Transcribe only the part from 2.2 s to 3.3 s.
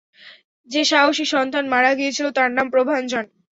তার নাম প্রভাঞ্জন।